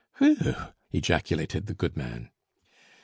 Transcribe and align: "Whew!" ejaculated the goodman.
"Whew!" 0.17 0.55
ejaculated 0.91 1.67
the 1.67 1.75
goodman. 1.75 2.31